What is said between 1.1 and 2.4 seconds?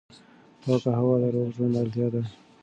د روغ ژوند اړتیا ده.